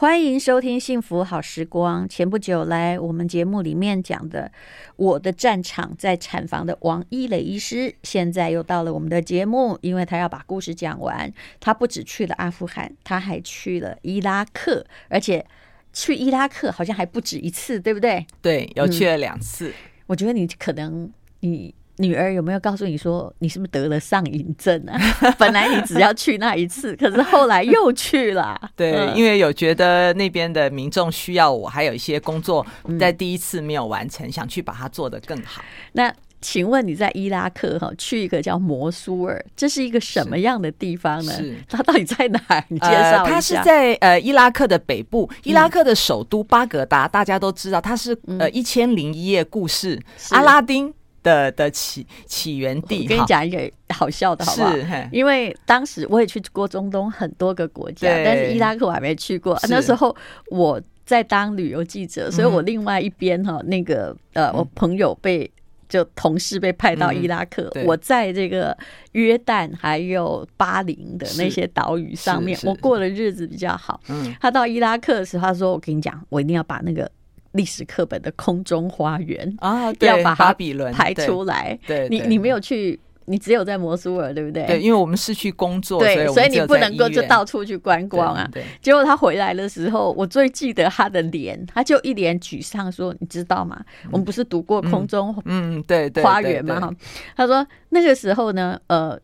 [0.00, 2.04] 欢迎收听《幸福好时光》。
[2.08, 4.50] 前不久来我们节目里面讲的
[4.96, 11.30] 我的战场在产房的王一磊医师，现在又到了我们的节目，因为他要把故事讲完。
[11.60, 15.44] 他不止去了阿富汗，他还去了伊拉克，而且
[15.92, 18.26] 去伊拉克好像还不止一次，对不对？
[18.40, 19.68] 对，有去了两次。
[19.68, 19.74] 嗯，
[20.06, 21.74] 我觉得你可能你。
[22.00, 24.98] 女儿有没有告诉你说，你是不是得了上瘾症啊？
[25.38, 28.58] 本来你只要去那一次， 可是后来又去了。
[28.74, 32.66] 对，因为有觉得那边的民众需要我，还有一些工作
[32.98, 35.62] 在第一次没有完成，嗯、想去把它做得更好。
[35.92, 36.10] 那
[36.40, 41.32] 请问你在伊拉克哈去一个叫摩苏尔，这是一个什么样的地方呢？
[41.34, 42.64] 是它到底在哪儿？
[42.68, 43.22] 你介绍一下。
[43.22, 50.94] 呃、它是在呃伊拉克的北部，伊拉克的首都巴格达，大家都知道，它是呃一千零一夜故事，阿拉丁。
[51.22, 54.74] 的的起起源地，我跟你讲一个好笑的，好不好？
[55.12, 59.58] 因为当时我也去过中东很多个国家，但是伊拉克我还没去过。
[59.68, 60.14] 那时候
[60.50, 65.50] 我在当旅游记者，所以我另外一边哈，那个呃，我朋友被
[65.88, 68.76] 就同事被派到伊拉克，我在这个
[69.12, 74.00] 约旦还有巴林的那些岛屿上面，我过的日子比较好。
[74.08, 74.34] 嗯。
[74.40, 77.10] 他到伊拉克的时候，他说：“我跟你讲，我一定要把那个。”
[77.52, 81.78] 历史课本的空中花园啊，要把巴比伦排出来。
[81.86, 84.64] 对，你你没有去，你只有在摩苏尔，对不对？
[84.66, 88.48] 对，因为我们是去工作，对，所以你不能够就到处去观光啊。
[88.52, 93.84] 对，结果他回来的时候，我最记得他的脸，他就一脸沮丧说：“你知道吗？
[94.12, 96.94] 我们不是读过空中嗯对花园吗？”哈，
[97.36, 99.18] 他说那个时候呢，呃。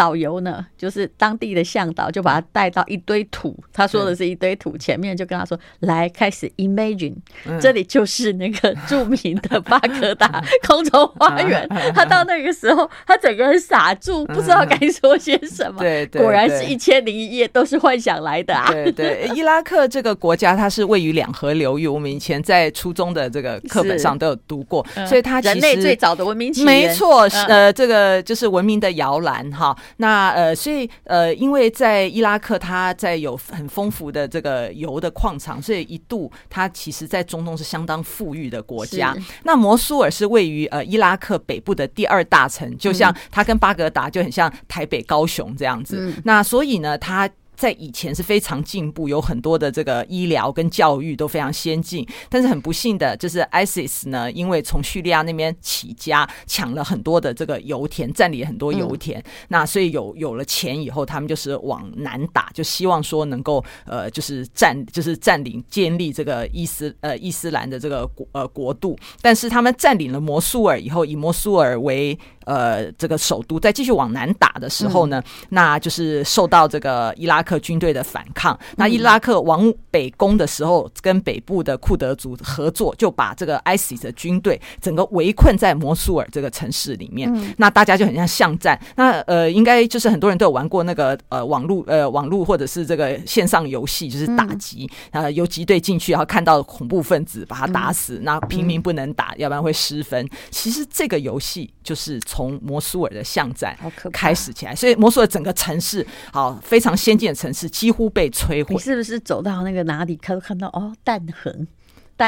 [0.00, 3.54] 导游呢，就是当地的向导，就把他带到一堆土。
[3.70, 7.14] 他说的是一堆土，前面就跟他说：“来， 开始 imagine，
[7.60, 11.68] 这里就是那个著名的巴格达空中花园。
[11.94, 15.80] ”他到那个时候，他整个人傻住，不知道该说些什么。
[15.84, 18.72] 对，果然是一千零一夜都是幻想来的啊！
[18.72, 21.86] 对对，伊拉克这个国家，它是位于两河流域。
[21.86, 29.76] 我们以前在初中的这个课本上都有读过，所以它人类最早的文明起源，没错，呃，这个就是文明的摇篮哈。
[29.98, 39.16] 那呃，所以呃，因为在伊拉克，它在有很丰富的这个油的矿场，所以一度它其实，在中东是相当富裕的国家。
[39.44, 45.96] 那摩苏尔是位于呃伊拉克北部的第二大城，就像它跟巴格达就很像台北、高雄这样子。
[45.98, 47.28] 嗯、那所以呢，它。
[47.60, 78.54] 在以前是非常进步，有很多的这个医疗跟教育都非常先进，但是很不幸的就是 ISIS 呢，因为从叙利亚那边起家，抢了很多的这个油田，占领很多油田，嗯、那所以有有了钱以后，他们就是往南打，就希望说能够呃，就是占就是占领建立这个伊斯呃伊斯兰的这个国呃国度，但是他们占领了摩苏尔以后，以摩苏尔为呃，这个首都再继续往南打的时候呢，嗯、那就是受到这个伊拉克军队的反抗。
[78.54, 87.30] 嗯、那伊拉克往北攻的时候，跟北部的库德族合作，就把这个 ISIS 的军队整个围困在摩苏尔这个城市里面。
[87.34, 88.80] 嗯、那大家就很像巷战。
[88.96, 100.28] 那呃，应该就是很多人都有玩过那个呃网络呃网络或者是这个线上游戏，就是打击啊，游击队进去，然后看到恐怖分子把他打死，嗯、那平民不能打，要不然会失分。
[100.50, 103.76] 其实这个游戏就是从从摩苏尔的巷战
[104.12, 108.74] 开始起来，所以摩苏尔整个城市，好非常先进的城市，几乎被摧毁。
[108.74, 111.66] 你是不是走到那个哪里，看看到哦弹痕？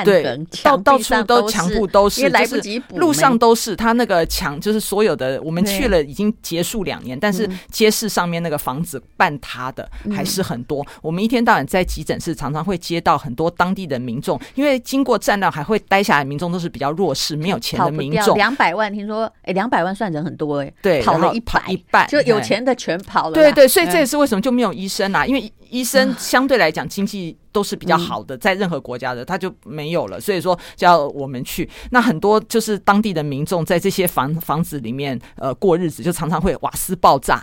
[0.05, 0.23] 对，
[0.63, 3.77] 到到处都墙布都是，来不及补路上都是。
[3.77, 10.87] 他那个墙就是所有的，我们去了已经结束两年，但是街市上面那个房子半塌的还是很多。
[11.03, 18.37] 我们一天到晚在急诊室，常常会接到很多当地的民众，因为经过战乱还会待下来，民众都是比较弱势、没有钱的民众。
[18.37, 23.35] 两百万，听说哎，两百万算人很多哎，对，跑了一百一半，就有钱的全跑了。
[23.35, 25.53] 对对，所以这也是为什么就没有医生啊，因为。
[25.72, 31.69] 医生相对来讲经济都是比较好的，在任何国家的他就没有了，所以说叫我们去。
[31.91, 37.43] 那很多就是当地的民众在这些房房子里面呃过日子，就常常会瓦斯爆炸。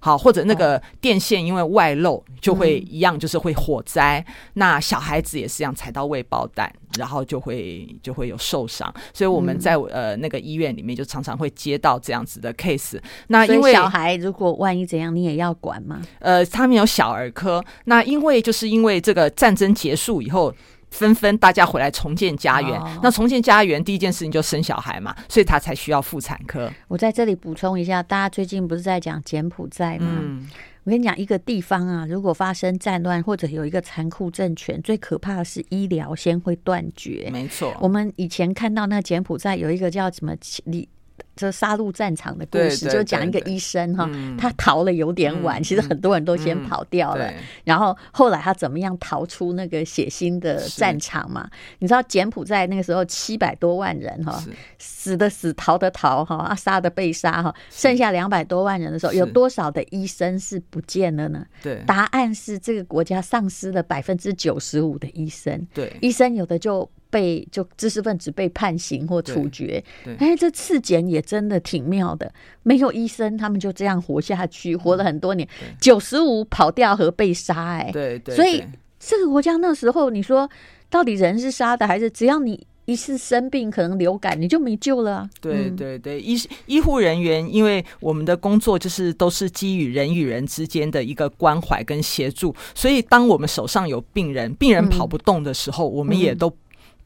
[0.00, 4.18] 好，或者那个电线因为外漏，就会一样，就是会火灾。
[4.26, 8.92] 嗯、那小孩子也是一样，踩到未爆弹，然后就会就会有受伤。
[9.12, 12.98] 所以我们在呃那个医院里面，就常常会接到这样子的 case。
[13.28, 16.00] 那因为小孩如果万一怎样，你也要管吗？
[16.18, 17.62] 呃，他们有小儿科。
[17.84, 20.54] 那因为就是因为这个战争结束以后。
[20.90, 26.70] 纷纷大家回来重建家园，哦、那重建家园第一件事情就生小孩嘛，所以他才需要妇产科。
[26.88, 30.18] 我在这里补充一下，大家最近不是在讲柬埔寨吗？
[30.20, 30.48] 嗯、
[30.84, 37.30] 我跟你讲，一个地方啊，如果发生战乱或者有一个残酷政权，最可怕的是医疗先会断绝。
[37.32, 40.34] 没错，我们以前看到那柬埔寨有一个叫什么
[40.64, 40.88] 李。
[41.36, 47.32] 这杀戮战场的故事，就讲一个医生哈，他逃了有点晚，其实很多人都先跑掉了，
[47.64, 51.48] 然后后来他怎么样逃出那个血腥的战场嘛？
[51.78, 54.42] 你知道柬埔寨那个时候七百多万人哈，
[54.78, 61.46] 死的死，逃的逃哈，啊杀的被杀哈，剩下两百多万人的时候，有多少的医生是不见了呢？
[61.62, 65.66] 对，答案是这个国家丧失了百分之九十五的医生。
[65.72, 66.90] 对，医生有的就。
[67.10, 69.82] 被就知识分子被判刑或处决，
[70.18, 75.46] 哎，这次检也真的挺妙的，没有医生，他们就这样活下去，活了很多年，
[75.80, 78.62] 九十五跑掉和被杀，哎，对对，所以
[78.98, 80.48] 这个国家那时候，你说
[80.88, 85.28] 到底人是杀的，还是只要你一次生病，可能流感你就没救了？
[85.40, 86.36] 对对对，医
[86.66, 96.52] 医护人员，因为我们的工作就是都是基于人与人之间的一个关怀跟协助，所以当我们手上有病人，病人跑不动的时候，我们也都。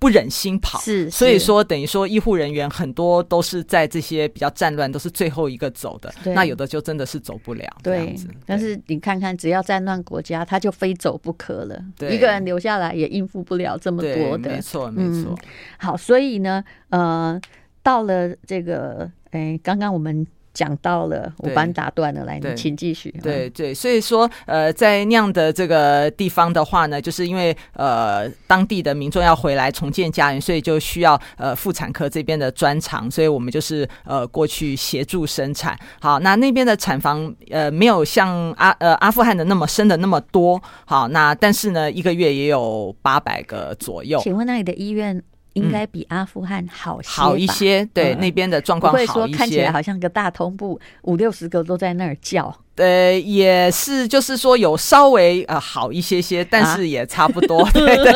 [0.04, 6.12] 不忍心跑，是，所以说等于说医护人员很多都是在这些比较战乱，都是最后一个走的。
[6.34, 7.66] 那有的就真的是走不了。
[7.82, 8.14] 对，
[8.44, 11.82] 但是你看看，只要战乱国家，他就非走不可了。
[12.10, 14.50] 一个人留下来也应付不了这么多的。
[14.50, 15.34] 没错，没错。
[15.78, 17.40] 好，所以呢，呃，
[17.82, 20.26] 到了这个，哎，刚刚我们。
[20.54, 23.10] 讲到了，我把你打断了，来，你请继续。
[23.22, 35.76] 对对，所以说，呃，在那样的这个地方的话呢，就是因为呃当地的民众要回来重建家园，所以就需要呃妇产科这边的专长，所以我们就是呃过去协助生产。
[36.00, 44.20] 好，那那边的产房呃没有像阿呃阿富汗的那么生的那么多，好，那但是呢，一个月也有八百个左右。
[44.22, 45.20] 请问那里的医院？
[45.54, 49.12] 应该比阿富汗好些好一些，对那边的状况好一些。
[49.12, 52.54] 不会说看起来好像个大通铺，五六十个都在那儿叫。
[52.76, 57.64] 对，也是，就是说有稍微呃好一些些，但是也差不多。
[57.70, 58.12] 对对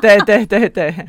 [0.00, 1.06] 对对对对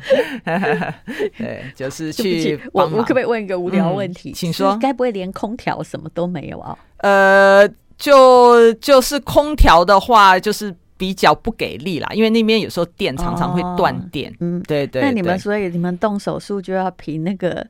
[1.38, 2.60] 对，就是去。
[2.72, 4.32] 我我可不可以问一个无聊问题？
[4.32, 4.76] 请说。
[4.80, 6.76] 该不会连空调什么都没有啊？
[6.98, 10.74] 呃，就就是空调的话，就是。
[10.96, 14.30] 比较不给力啦，因为那边有时候电常常会断电。
[14.32, 15.02] 哦、嗯，对，对对。
[15.02, 17.66] 那你们所以你们动手术就要凭那个，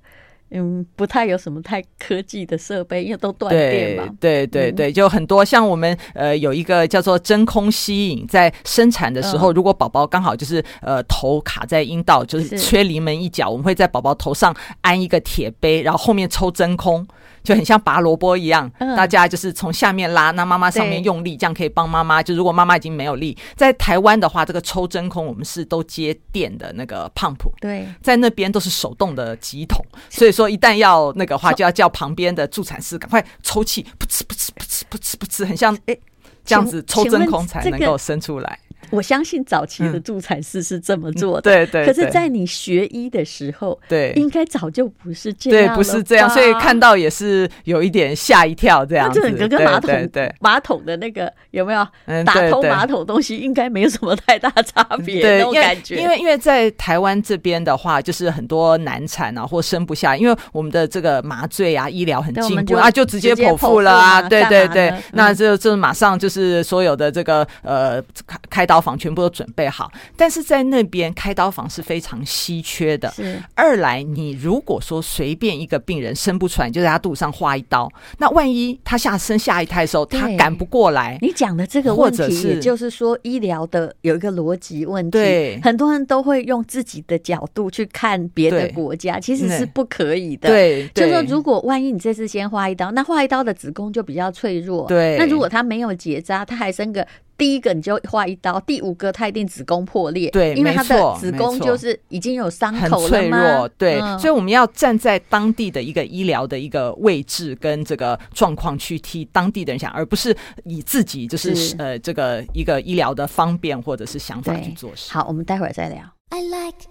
[0.50, 4.04] 嗯，不太有什么太科技的设备，因为都断电嘛。
[4.20, 17.06] 对对对对，就很多像我们呃有一个叫做真空吸引，在生产的时候，嗯、如果宝宝刚好就是呃头卡在阴道，就是缺临门一脚，我们会在宝宝头上安一个铁杯，然后后面抽真空。
[17.44, 22.22] 就很像拔萝卜一样，大家就是从下面拉，那妈妈上面用力，这样可以帮妈妈。
[22.22, 36.00] 就如果妈妈已经没有力，在台湾的话，这个抽真空我们是都接电的那个 pump，对，在那边都是手动的机桶，所以说一旦要那个话，就要叫旁边的助产士赶快抽气，噗呲噗呲噗呲噗呲噗呲，很像诶
[36.46, 38.58] 这样子抽真空才能够生出来。
[38.90, 41.86] 我相信早期的助产士是这么做的，对对。
[41.86, 49.20] 可是，在你学医的时候，对，应该早就不是这样，对，不是这样，所以看到也是有一点吓一跳，这样子。
[49.20, 51.86] 整个跟马桶，对马桶的那个有没有？
[52.24, 55.96] 打通马桶东西，应该没有什么太大差别，那种感觉。
[55.96, 73.08] 因为因为在台湾这边的话，就是很多难产啊，或生不下，因为我们的这个麻醉啊，医疗很进步啊，就直接剖腹了啊，对对对，那这这马上就是所有的这个呃开开刀房全部都准备好，但是在那边开刀房是非常稀缺的。
[73.12, 77.88] 是二来，你如果说随便一个病人生不出来，就在他肚子上划一刀，
[78.18, 81.16] 那万一他下生下一胎的时候，他赶不过来。
[81.22, 85.12] 你讲的这个问题，也就是说医疗的有一个逻辑问题。
[85.12, 90.48] 对，很多人都会用自己的角度去看别的国家，其实是不可以的。
[90.48, 94.88] 对，就是说如果万一你这次先划一刀，那划一刀的子宫就比较脆弱。
[94.88, 97.06] 对，那如果他没有结扎，他还生个。
[97.36, 115.12] 第一个你就划一刀，第五个他一定子宫破裂，对，因为他的子宫就是已经有伤口了，很脆弱，对，嗯、所以我们要站在当地的一个医疗的一个位置跟这个状况去替当地的人想，而不是以自己就是，是呃这个一个医疗的方便或者是想法去做事。
[115.12, 116.02] 好，我们待会儿再聊。
[116.30, 116.88] I like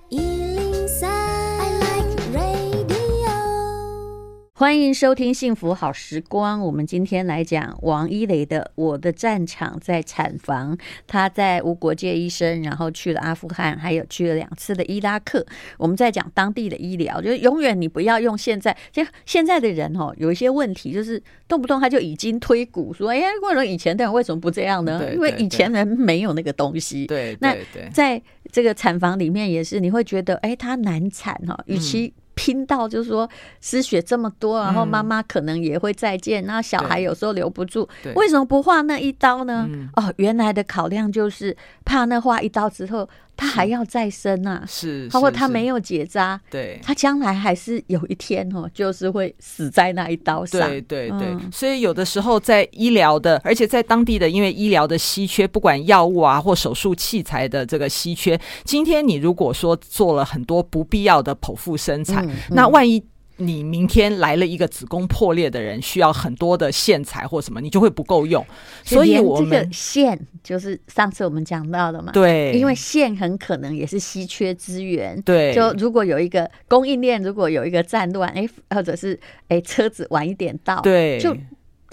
[4.63, 6.61] 欢迎收听《幸福好时光》。
[6.63, 10.77] 我们今天来讲王一蕾的《我的战场在产房》。
[11.05, 15.45] 他在无国界医生，然后去了阿富汗，还有去了两次的伊拉克。
[15.77, 27.05] 我们在讲当地的医疗，就是永远你不要用现在，就现在的人哦，有一些问题，就是动不动他就已经推骨说：“哎呀，为什么以前的人为什么不这样呢？”因为以前人没有那个东西。
[27.05, 27.53] 对，那
[27.91, 32.13] 在这个产房里面也是，你会觉得哎，他难产哈，与其。
[32.35, 33.29] 拼到就是说
[33.61, 39.67] 失血这么多，然后妈妈可能也会再见，那、嗯、小孩有时候留不住，为什么不画那一刀呢？
[39.71, 50.69] 嗯、哦，原来的考量就是怕那画一刀之后他还要再生啊，是，包括他没有结扎，对，他将来还是有一天哦，就是会死在那一刀上。
[50.69, 63.03] 对对对，嗯、所以有的时候在医疗的，而且在当地的，因为医疗的稀缺，不管药物啊或手术器材的这个稀缺，今天你如果说做了很多不必要的剖腹生产，嗯嗯、那万一。
[63.37, 68.45] 你明天来了一个子宫破裂的人，需要很多的线材或什么，你就会不够用。
[68.83, 72.11] 所以我们这个线就是上次我们讲到的嘛。
[72.11, 75.21] 对，因为线很可能也是稀缺资源。
[75.23, 81.35] 对，就如果有一个供应链，如果有一个战乱，哎，或者是哎车子晚一点到，对，就。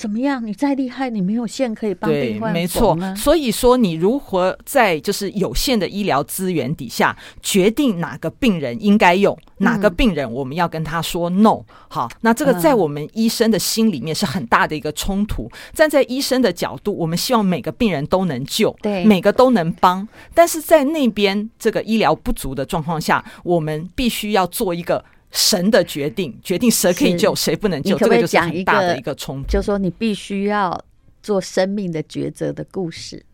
[0.01, 0.43] 怎么样？
[0.47, 2.55] 你再厉害，你没有线可以帮病患。
[2.55, 2.97] 对，没错。
[3.15, 11.63] 所以说，你如何在就是有限的医疗资源底下，决定哪个病人应该用，嗯、哪个病人我们要跟他说 no？
[11.89, 15.43] 好，那这个在我们医生的心里面是很大的一个冲突。
[15.53, 20.09] 嗯、站在医生的角度，我们希望每个病人都能救，对，每个都能帮。
[20.33, 25.05] 但是在那边这个医疗不足的状况下，我们必须要做一个。
[25.31, 29.49] 神的决定，决定谁可以救，谁不能救，可可这个就是很大的一个冲突。
[29.49, 30.79] 就是说，你必须要
[31.23, 33.25] 做生命的抉择的故事。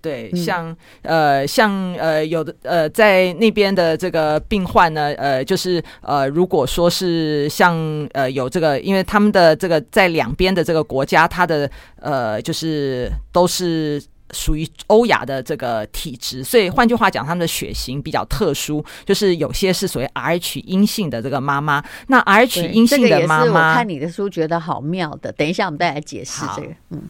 [0.00, 7.74] 对，像呃，像呃，有的呃，在那边的这个病患呢，呃，就是呃，如果说是像
[8.12, 11.70] 呃，有这个，因为他们的这个在两边的这个国家，他的
[12.00, 14.02] 呃，就是都是。
[14.34, 21.82] 属于欧亚的这个体质，所以换句话讲，他们的血型比较特殊，就是有些是所谓 Rh 阴性的这个妈妈。
[22.08, 25.32] 那 Rh 阴性的妈妈，这个、我看你的书觉得好妙的。
[25.32, 26.68] 等一下，我们再来解释这个。
[26.90, 27.08] 嗯，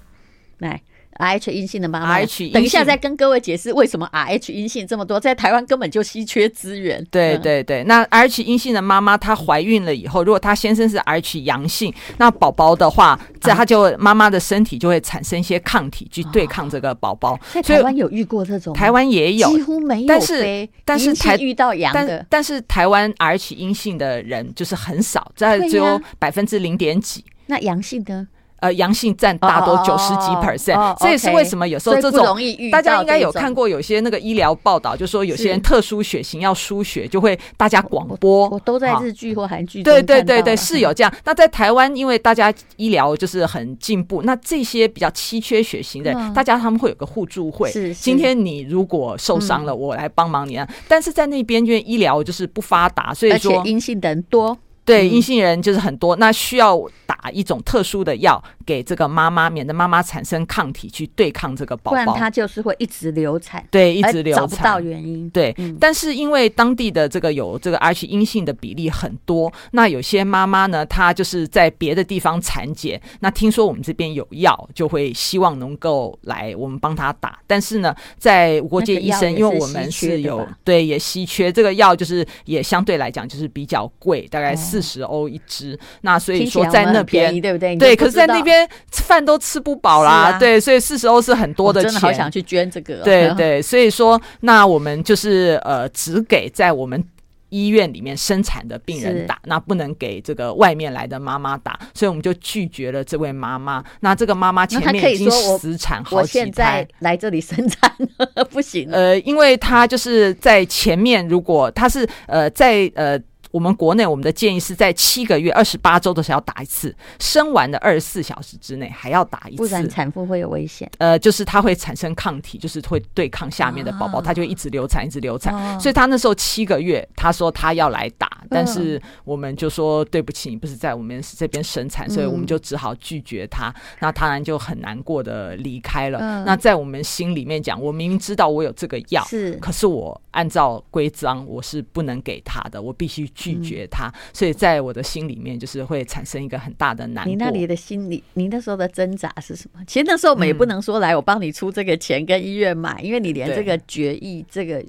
[0.58, 0.80] 来。
[1.18, 2.18] R H 阴性的妈妈，
[2.52, 7.04] 等一下再跟各位解释为什么 R H 阴性这么多，在台湾根本就稀缺资源。
[7.10, 17.38] 对对对，那 R H 阴性的妈妈她怀孕了以后，如果她先生是 R H 阳性，那宝宝的话，这她就妈妈的身体就会产生一些抗体去对抗这个宝宝。
[17.52, 18.74] 在台湾有遇过这种？
[18.74, 20.08] 台湾也有，几乎没有。
[20.08, 27.24] 但是但是台遇到阳的，但，但是台湾 R H 阴性的人就是很少，在只有百分之零点几。
[27.46, 28.26] 那阳性的？
[28.64, 32.34] 呃，阳性占大多九十几 percent，这也是为什么有时候这种
[32.72, 38.48] 大家应该有看过有些那个医疗报道，就说有些人特殊血型要输血，就会大家广播。
[38.48, 39.82] 我都在日剧或韩剧。
[39.82, 41.12] 对对对对，是有这样。
[41.24, 47.70] 那在台湾，因为大家医疗就是很进步，那这些比较稀缺血型的，大家他们会有个互助会。
[47.70, 50.66] 是，今天你如果受伤了，我来帮忙你啊。
[50.88, 54.56] 但是在那边，因为医疗就是不发达，所以说阴性的人多。
[54.84, 63.66] 对，阴性人就是很多，那需要打一种特殊的药给这个妈妈，免得妈妈产生抗体去对抗这个宝宝，不然她就是会一直流产。
[63.70, 65.30] 对，一直流产，找不到原因。
[65.30, 77.38] 对，嗯、但是因为当地的这个有这个 Rh 阴性的比例很多，那有些妈妈呢，她就是在别的地方产检，那听说我们这边有药，就会希望能够来我们帮她打。
[77.46, 84.74] 但是呢，在无国界医生，因为我们是有对也稀缺这个药，就是也相对来讲就是比较贵，大概是。
[84.74, 87.76] 四十欧一支，那所以说在那边对不对？
[87.76, 88.53] 对，可是在那边
[88.90, 91.90] 饭都吃不饱啦，啊、对，所以是时候是很多的钱。
[91.90, 97.02] 真的好想去捐这个，对对，所以说那我们就是呃，只给在我们
[97.50, 103.84] 医院里面生产的病人打，那不能给这个外面来的妈妈打，所以我们就拒绝了这位妈妈。
[104.00, 107.92] 那这个妈妈前面已经死产好几胎，我现在来这里生产
[108.50, 108.88] 不行。
[108.90, 113.20] 呃，因为她就是在前面，如果她是呃在呃。
[113.54, 120.90] 我们国内我们的建议是在七个月二十八周的时候要打一次，生完的二十四小时之内还要打一次，不然产妇会有危险。
[120.98, 125.78] 呃，就是它会产生抗体，就是会对抗下面的宝宝，它就一直流产，一直流产。
[125.78, 133.72] 所以他那时候七个月，他说他要来打，但是我们就说对不起，你不是在我们这边生产，所以我们就只好拒绝他。
[134.00, 136.18] 那当然就很难过的离开了。
[136.44, 143.30] 那在我们心里面讲，我明明知道我有这个药，是，可是我按照规章我是不能给他的，我必须。
[143.44, 147.28] 拒绝他，所以在我的心里面就是会产生一个很大的难。
[147.28, 149.80] 你那里的心理，你那时候的挣扎是什么？
[149.86, 154.84] 其实那时候我们也不能说来，我帮你出这个钱跟医院买，因为你连这个决议这个。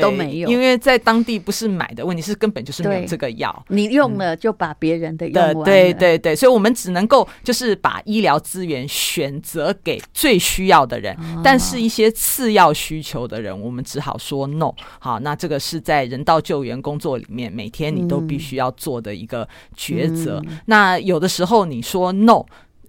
[0.00, 3.64] 都没有，因为在当地不是买的问题，是根本就是没有这个药。
[3.68, 5.62] 你用了就把别人的用完了。
[5.62, 14.72] 嗯、对对对，所以我们只能够就是把医疗资源选择给最需要的人，哦、但是一些次要需求的人，我们只好说 no。
[14.98, 20.42] 好，那这个是在人道救援工作里面，每天你都必须要做的一个抉择。
[20.46, 22.44] 嗯、那有的时候你说 no。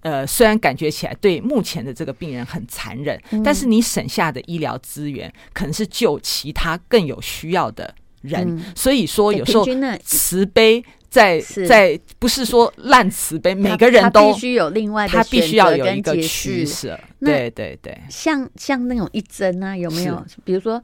[0.06, 8.56] 呃，虽然感觉起来对目前的这个病人很残忍，嗯、但是你省下的医疗资源可能是救其他更有需要的人。
[8.56, 9.66] 嗯、所以说，有时候
[10.04, 16.96] 慈悲在在不是说烂慈悲，每个人都必须有另外的，他必须要有一个取舍。
[17.18, 20.24] 对对对，像像那种一针啊，有没有？
[20.44, 20.80] 比如说。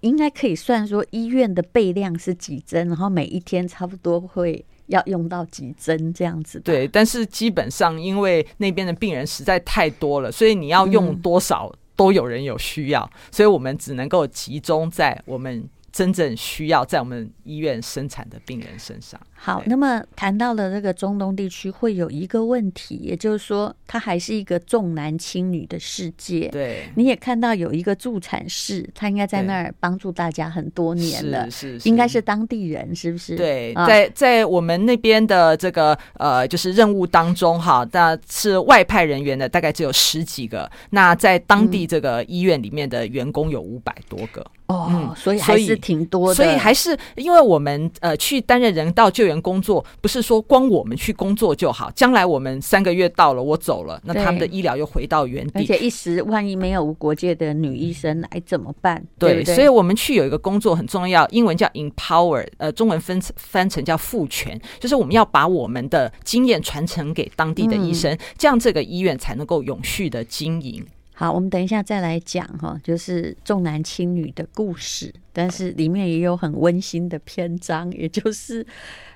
[0.00, 6.60] 应该可以算说医院的备量是几针，然后每一天差不多会要用到几针这样子。
[6.60, 19.18] 对，但是基本上因为那边的病人实在太多了，所以你要用多少都有人有需要，嗯、所以我们只能够集中在我们真正需要在我们医院生产的病人身上。
[19.38, 26.48] 好，那么谈到了这个中东地区，会有一个问题，也就是说，它还是一个重男轻女的世界。
[26.48, 33.36] 对，你也看到有一个助产士，他应该在那儿帮助大家很多年了，是是，是，应该是当地人，是不是？
[33.36, 40.68] 对，在在我们那边的这个呃，就是任务当中，哈，那是外派人员的，大概只有十几个。
[40.90, 44.44] 那在当地这个医院里面的员工有五百多个。
[44.66, 46.34] 哦、嗯，所以还是挺多的。
[46.34, 51.90] 所以，所以还是因为我们呃去担任人道救援工作，不是说光我们去工作就好。
[51.90, 55.60] 将来我们三个月到了，我走了，那他们的医疗又回到原地。
[55.60, 59.04] 而且一时万一没有无国界的女医生来怎么办？
[59.18, 70.84] 对，对，对，所以我们去有一个工作很重要，英文叫 empower，呃，中文分翻成叫赋权，就是我们要把我们的经验传承给当地的医生，嗯、这样这个医院才能够永续的经营。
[71.18, 78.66] 好，我们等一下再来讲哈，就是重男轻女的故事，但是里面也有很温馨的篇章，也就是，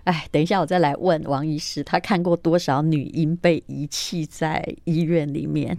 [0.04, 5.76] 哎，等一下我再来问王医师，他看过多少女婴被遗弃在医院里面？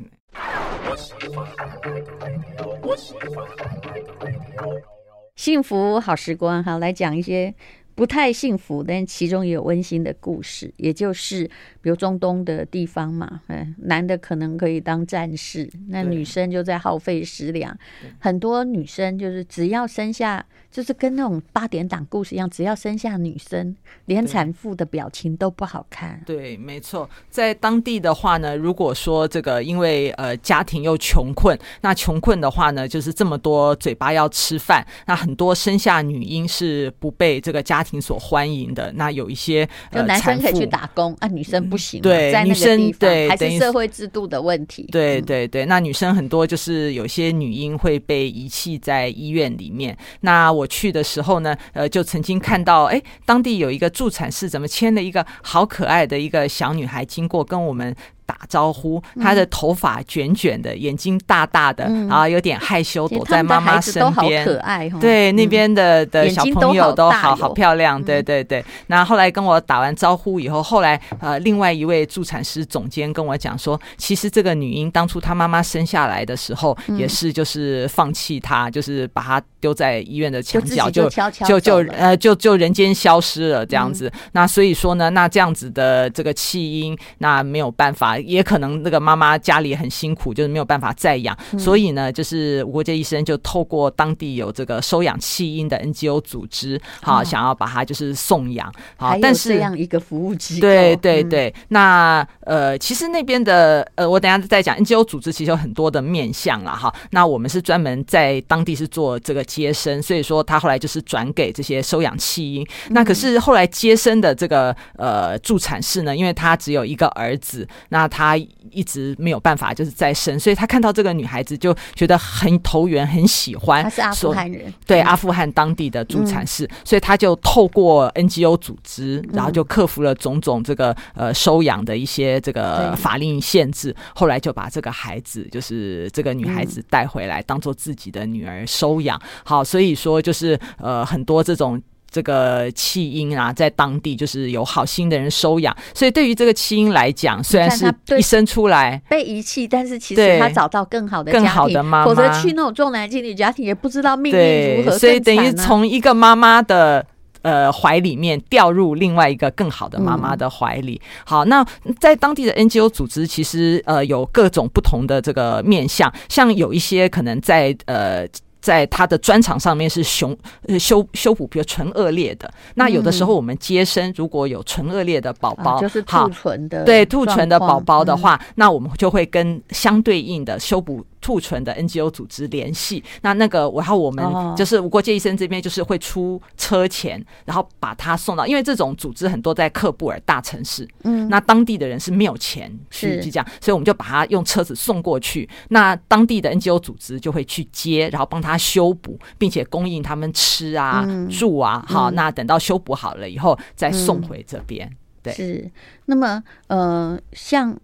[5.35, 7.53] 幸福好时光，好，来讲一些。
[7.95, 11.45] 不太幸福，但其中也有温馨的故事，也就是
[11.81, 17.77] 比如中东的地方嘛，嗯，男的可能可以当战士，那女生就在耗费食粮，
[18.19, 20.45] 很多女生就是只要生下。
[20.71, 26.21] 就是跟那种八点档故事一样，只要生下女生，连产妇的表情都不好看。
[26.25, 38.89] 对，没错，在当地的话呢，如果说这个因为呃家庭又穷困，那穷困的话呢，就是这么多嘴巴要吃饭，那很多生下女婴是不被这个家庭所欢迎的。
[38.93, 42.01] 那有一些就男生可以去打工啊，女生不行。
[42.01, 44.87] 对，在那个地方女生对，还是社会制度的问题。
[44.89, 49.97] 对对对，那女生很多就是有些女婴会被遗弃在医院里面。
[50.21, 50.61] 那我。
[50.61, 57.95] 我去的时候呢，呃，就曾经看到，哎，当地有一个助产士，怎么牵了一个好可爱的一个小女孩经过，跟我们。
[58.31, 64.45] 打招呼，她的头发卷卷的，眼睛大大的，然后有点害羞，躲在妈妈身边。
[64.45, 68.01] 可爱，对，那边的的小朋友都好好漂亮。
[68.01, 68.63] 对对对。
[68.87, 84.09] 那后来跟我打完招呼以后，后来呃，另外一位助产师总监跟我讲说，其实这个女婴当初她妈妈生下来的时候，也是就是放弃她，就是把她丢在医院的墙角，就就就呃就就人间消失了这样子。
[84.31, 88.17] 那所以说呢，那这样子的这个弃婴，那没有办法。
[88.23, 106.93] 也可能那个妈妈家里很辛苦，就是没有办法再养，嗯、所以呢，就是吴国杰医生就透过当地有这个收养弃婴的 NGO 组织，好、哦、想要把他就是送养，好，但是这样一个服务机构，对对对，嗯、那呃，其实那边的呃，我等一下再讲 NGO 组织，其实有很多的面向了哈。
[107.11, 112.63] 那我们是专门在当地是做这个接生，所以说他后来就是转给这些收养弃婴。
[112.87, 118.37] 嗯、那可是后来接生的这个呃助产士呢，因为他只有一个儿子，那他
[118.69, 123.81] 一直没有办法，就是再生，所以他看到这个女孩子就觉得很投缘，很喜欢。
[123.81, 139.19] 他是阿富汗人，对，阿富汗当地的助产士，嗯、所以他就透过 NGO 组织，然后就克服了种种这个呃收养的一些这个法令限制，后来就把这个孩子，就是这个女孩子带回来，当做自己的女儿收养。
[139.43, 141.81] 好，所以说就是呃很多这种。
[142.11, 154.97] 这个弃婴啊，在当地就是有好心的人收养，所以对于这个弃婴来讲，虽然是一生出来被遗弃，但是其实他找到更好的更好的妈妈，否则去那种重男轻女家庭，也不知道命运如何，啊。
[154.97, 157.05] 所以等于从一个妈妈的
[157.43, 161.01] 呃怀里面掉入另外一个更好的妈妈的怀里。
[161.01, 161.65] 嗯、好，那
[161.97, 168.27] 在当地的 NGO 组织，其实呃有各种不同的这个面向，像有一些可能在呃。
[168.61, 170.37] 在他的专场上面是修
[170.79, 172.51] 修修补，比如唇腭裂的。
[172.75, 181.03] 那有的时候我们接生，如果有唇腭裂的宝宝，嗯，就是兔唇的，对兔唇的宝宝的话，嗯，那我们就会跟相对应的修补。
[181.21, 204.91] 兔唇的 NGO 组织联系，那那个，然后我们就是无国界医生这边就是会出车钱，然后把他送到，因为这种组织很多在克布尔大城市，嗯，那当地的人是没有钱去去这样，所以我们就把他用车子送过去，那当地的 NGO 组织就会去接，然后帮他修补，并且供应他们吃啊、住啊，好，那等到修补好了以后再送回这边。
[205.21, 205.71] 对，是。
[206.05, 207.77] 那么，呃，像。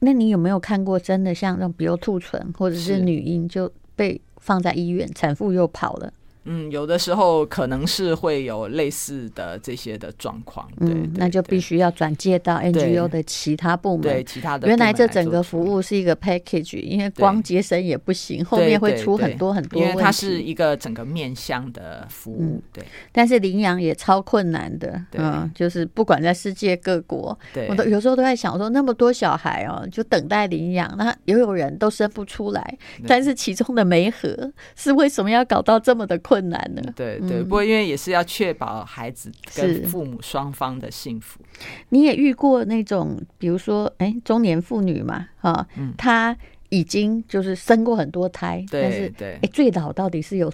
[0.00, 6.12] 那你有没有看过真的像那种，比如兔唇或者是女婴就被放在医院，产妇又跑了？
[6.46, 14.68] 嗯，有的时候可能是会有类似的这些的状况，对，嗯，那就必须要转介到 NGO 的其他部门，对，对其他的。
[14.68, 19.92] 原来这整个服务是一个 package，因为光节省也不行，后面会出很多很多问题。
[19.92, 22.84] 因为它是一个整个面向的服务，嗯、对。
[23.12, 36.35] 但是领养也超困难的，嗯，就是不管在世界各国，对，我都有时候都在想说，那么多小孩哦，就等待领养，那也有人都生不出来，但是其中的媒合是为什么要搞到这么的困难？
[36.36, 41.40] 困难的，对对，不过因为也是要确保孩子跟父母双方的幸福。
[41.88, 46.36] 你也遇过那种，比如说，哎，中年妇女嘛，哈，她
[46.68, 50.52] 已经就是生过很多胎，但是，哎，最早到底是有？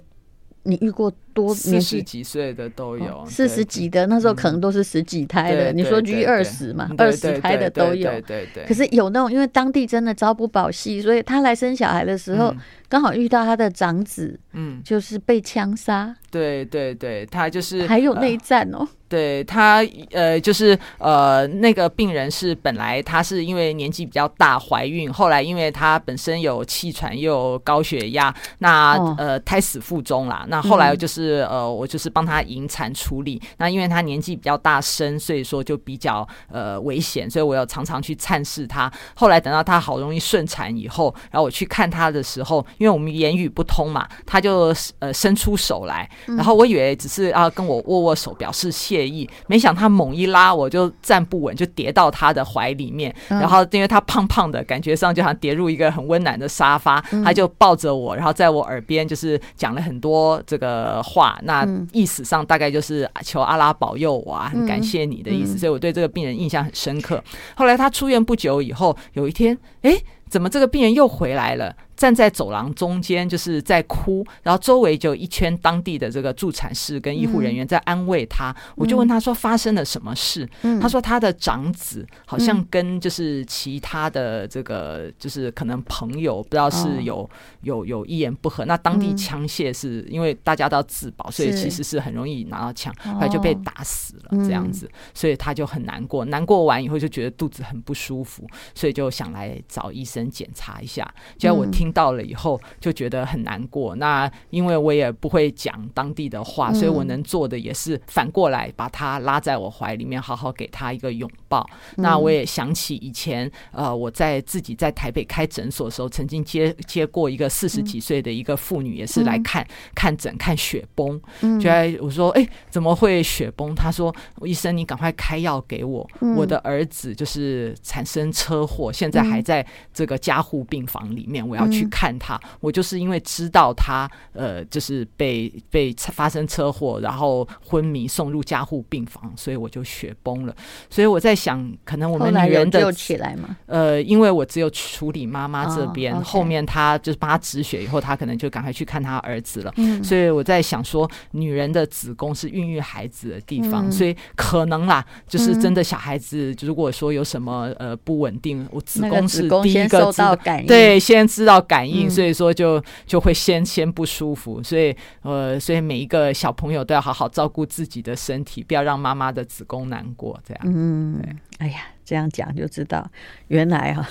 [0.65, 5.73] 你遇过多四十几岁的都有，哦、四十几的那时候可能都是十几胎的。
[5.73, 8.09] 你说 G 二十嘛，二十胎的都有。
[8.09, 12.53] 对对，对，可是有那种，因为当地真的招不保夕，所以他来生小孩的时候，
[12.87, 16.15] 刚、嗯、好遇到他的长子，嗯，就是被枪杀。
[16.31, 18.79] 对对对，他就是还有内战哦。
[18.79, 30.47] 呃对他，呃，就是呃，那个病人是本来他是因为年纪比较大怀孕，后来因为他本身有气喘又有高血压，那呃胎死腹中啦。
[30.49, 33.41] 那后来就是呃，我就是帮他引产处理。
[33.57, 38.91] 那因为他年纪比较大生，所以说就比较呃危险，所以我要常常去探视他。
[39.15, 49.29] 后来等到他好容易顺产以后，然后我去看他的时候，因为我们言语不通嘛，他就呃伸出手来，然后我以为只是啊跟我握握手表示谢意。
[49.47, 53.13] 没想他猛一拉，我就站不稳，就跌到他的怀里面。
[53.27, 57.01] 然后因为他胖胖的，感觉上就好像跌入一个很温暖的沙发。
[57.23, 61.39] 他就抱着我，然后在我耳边就是讲了很多这个话。
[61.43, 65.57] 那意思上大概就是求阿拉保佑我啊，很感谢你的意思。
[65.57, 67.23] 所以我对这个病人印象很深刻。
[67.55, 69.95] 后来他出院不久以后，有一天，哎，
[70.27, 71.75] 怎么这个病人又回来了？
[71.95, 78.51] 站在走廊中间，就是在哭，然后周围就一圈当地的这个助产士跟医护人员在安慰他。
[78.51, 87.29] 嗯、我就问他说：“发生了什么事？”嗯、他说：“他的长子好像跟就是其他的这个就是可能朋友不知道是有、哦、
[87.61, 88.65] 有有一言不合。
[88.65, 94.89] 那当地枪械是因为大家都要自保，所以其实是很容易拿到枪，后来就被打死了这样子。
[95.13, 101.07] 所以他就很难过，难过完以后就觉得肚子很不舒服，所以就想来找医生检查一下。
[101.37, 101.82] 结果我听。
[101.83, 103.93] 听到了以后就觉得很难过。
[103.97, 111.69] 那因为我也不会讲当地的话，所以我能做的也是反过来把他拉在我怀里面，好好给他一个拥抱。
[111.97, 121.19] 那我也想起以前呃我在自己在台北开诊所的时候，曾经接接过一个四十几岁的一个妇女，也是来看看诊看血崩。
[121.59, 123.75] 就在我说哎怎么会血崩？
[123.75, 131.72] 他说医生你赶快开药给我，我的儿子就是产生车祸，现在还在这个加护病房里面，我要。
[131.73, 140.55] 去看他，我就是因为知道他呃，就是被被发生车祸，然后昏迷送入加护病房，所以我就血崩了。
[140.89, 143.57] 所以我在想，可能我们女人的起来吗？
[143.65, 149.73] 呃，因为我只有处理妈妈这边，哦 okay、后面他就是帮他止血以后，他可能就赶快去看他儿子了。
[149.77, 160.35] 嗯、所以我在想说，女人的子宫是孕育孩子的地方，嗯、所以可能啦，就是真的小孩子，如果说有什么呃不稳定，我子宫是第一个知道，
[160.67, 161.62] 对，先知道。
[161.63, 170.39] 感应，所以说就就会先先不舒服，所以呃，所以每一个小朋友都要好好照顾自己的身体，不要让妈妈的子宫难过。
[170.45, 171.19] 这样，嗯，
[171.57, 173.09] 哎呀，这样讲就知道，
[173.47, 174.05] 原来哈，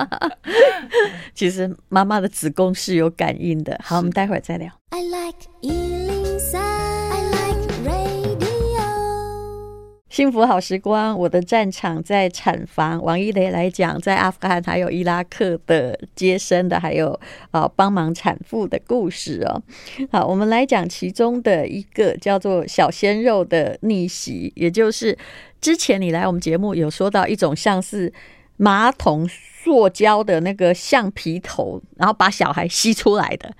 [1.34, 3.78] 其实妈妈的子宫是有感应的。
[3.84, 4.72] 好，我们待会儿再聊。
[4.90, 5.38] I like
[10.14, 13.02] 幸福好时光，我的战场在产房。
[13.02, 17.18] 王一雷来讲，在阿富汗还有伊拉克的接生的，还有
[17.50, 19.60] 啊帮忙产妇的故事哦。
[20.12, 25.18] 好，我们来讲其中的一个叫做小鲜肉的逆袭，也就是
[25.60, 28.12] 之前你来我们节目有说到一种像是
[28.56, 33.52] 马桶塑胶的那个橡皮头，然后把小孩吸出来的。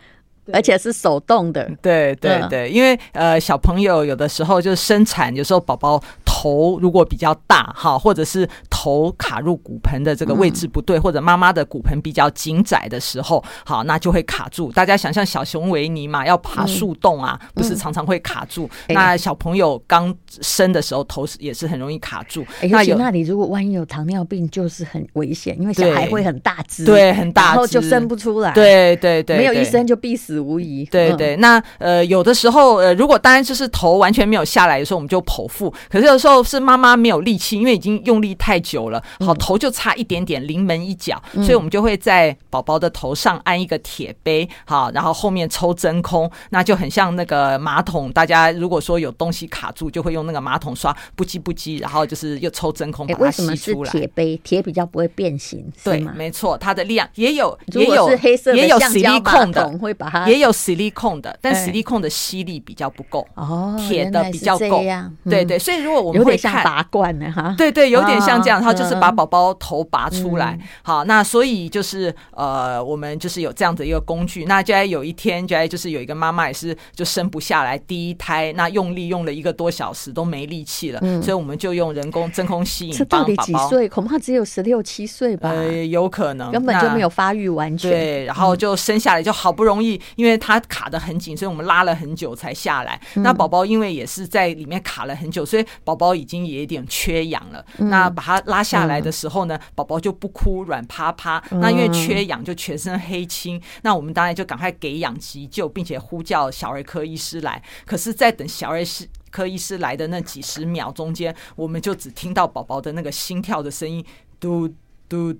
[0.52, 5.98] 而且是手动的，对对对，因为呃小朋友有的时候就是生产，有时候宝宝
[6.44, 14.70] 头如果比较大哈，或者是头卡入骨盆的这个位置不对，或者妈妈的骨盆比较紧窄的时候，好，那就会卡住。
[14.70, 18.68] 大家想象小熊维尼嘛，要爬树洞啊，不是常常会卡住？
[18.88, 22.44] 那小朋友刚生的时候头也是很容易卡住。
[22.70, 28.52] 那有那里如果万一有糖尿病，就是很危险，因为小孩会很大只，对，很大只，然后就生不出来。
[28.52, 30.34] 对对对，没有医生就必死。
[30.34, 35.72] 无疑，对对，那呃，有的时候呃，如果当然就是头完全没有下来的时候，我们就剖腹。
[35.88, 48.12] 可是有时候候是妈妈没有力气，因为已经用力太久了，好，头就差一点点，临门一脚，所以我们就会在宝宝的头上安一个铁杯，好，然后后面抽真空，那就很像那个马桶。
[48.12, 53.90] 大家如果说有东西卡住，就会用那个马桶刷，不叽不叽，然后就是又抽真空把它吸出来。
[53.92, 54.40] 铁杯？
[54.42, 64.82] 铁比较不会变形，对，没错，它的力量也有，也有 黑色也有矽利康的，会把它也有吸力控的，但吸力控的吸力比较不够，哦，铁的比较够，
[65.28, 66.64] 对对，所以如果我们会看。
[66.64, 86.50] 拔罐呢哈，对对，有点像这样，然后就是把宝宝头拔出来，好，那所以就是呃，我们就是有这样的一个工具，那就在有一天，就在就是有一个妈妈也是就生不下来第一胎，那用力用了一个多小时都没力气了，所以我们就用人工真空吸引到底几岁，恐怕只有十六七岁吧，呃，有可能。
[86.50, 87.90] 根本就没有发育完全。
[87.90, 93.00] 对，然后就生下来，就好不容易，因为它卡得很紧，所以我们拉了很久才下来。
[93.14, 97.64] 那宝宝因为也是在里面卡了很久，所以宝宝已经也有点缺氧了。
[97.76, 101.40] 那把它拉下来的时候呢，宝宝就不哭，软趴趴。
[101.52, 103.62] 那因为缺氧，就全身黑青。
[103.82, 107.62] 那我们当然就赶快给氧急救，并且呼叫小儿科医师来。
[107.86, 108.82] 可是，在等小儿
[109.30, 114.04] 科医师来的那几十秒中间，我们就只听到宝宝的那个心跳的声音，
[114.40, 114.68] 嘟
[115.08, 115.32] 嘟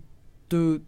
[0.48, 0.80] 嘟嘟，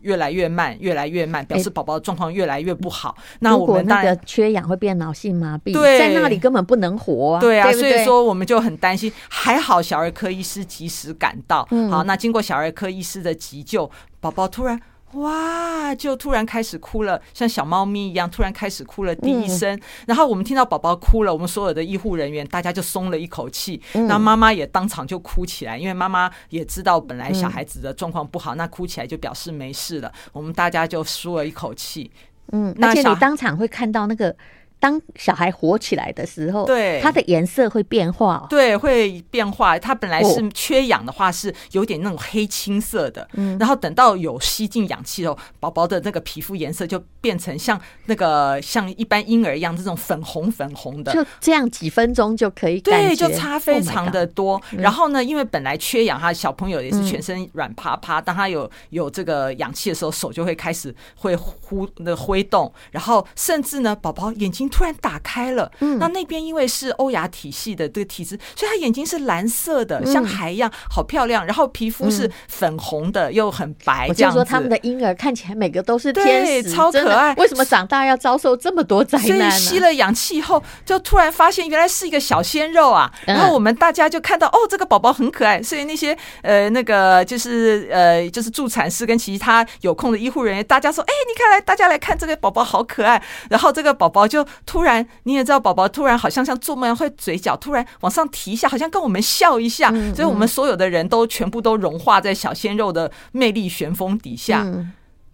[0.00, 3.16] 越来越慢，越来越慢，表示宝宝的状况越来越不好。
[3.40, 7.40] 那我们那个缺氧会变脑性麻痹，对，在那里根本不能活啊。
[7.40, 9.12] 对啊，所以说我们就很担心。
[9.28, 14.80] 还好小儿科医师及时赶到，好，那经过小儿科医师的急救，宝宝突然。
[15.14, 15.94] 哇！
[15.94, 19.74] 就突然开始哭了，像小猫咪一样，突然开始哭了第一声。
[19.74, 23.80] 嗯、然后我们听到宝宝哭了，我们所有的医护人员大家就松了一口气。
[23.92, 30.12] 那妈妈也当场就哭起来，因为妈妈也知道本来小孩子的状况不好，嗯、那哭起来就表示没事了。
[30.32, 32.10] 我们大家就舒了一口气。
[32.52, 34.34] 嗯，而且你当场会看到那个。
[34.80, 39.78] 当小孩活起来的时候，对，它的颜色会变化，对，会变化。
[39.78, 54.58] 它本来是缺氧的话，是有点那种黑青色的，嗯，然后等到有吸进氧气后，宝宝的那个皮肤颜色就变成像那个像一般婴儿一样这种粉红粉红的，就这样几分钟就可以，对，就差非常的多。
[54.78, 64.69] 然后呢，因为本来缺氧，他小朋友也是全身软趴趴，当他有有这个氧气的时候，手就会开始会呼的挥动，然后甚至呢，宝宝眼睛。
[64.70, 71.44] 突然打开了，嗯，那那边因为是欧亚体系的这个体质，所以他眼睛是蓝色的，像海一样，好漂亮。
[71.44, 74.08] 然后皮肤是粉红的，又很白。
[74.10, 77.34] 这样说他们的婴儿看起来每个都是天使，超可爱。
[77.34, 79.26] 为什么长大要遭受这么多灾难？
[79.26, 83.10] 所以吸了氧气以后，就突然发现原来是一个小鲜肉啊！
[83.26, 85.62] 然后我们大家就看到，哦，这个宝宝很可爱。
[85.62, 93.22] 所以那些呃那个就是呃就是助产师跟其他有空的医护人员，大家说，哎，你看来大家来看这个宝宝好可爱。
[93.48, 94.46] 然后这个宝宝就。
[94.66, 104.62] 突然，你也知道，宝宝突然好像像做梦一样，会嘴角突然往上提一下，好像跟我们笑一下，所以我们所有的人都全部都融化在小鲜肉的魅力旋风底下。
[104.64, 104.92] 嗯